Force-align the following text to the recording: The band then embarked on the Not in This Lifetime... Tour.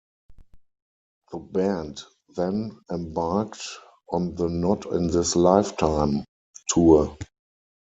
The 1.31 1.37
band 1.37 2.01
then 2.35 2.79
embarked 2.91 3.59
on 4.09 4.33
the 4.33 4.49
Not 4.49 4.87
in 4.87 5.05
This 5.11 5.35
Lifetime... 5.35 6.23
Tour. 6.69 7.15